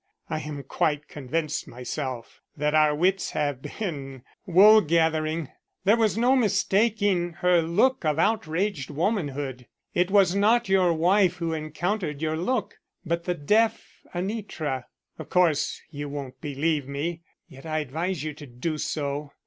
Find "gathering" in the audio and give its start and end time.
4.81-5.49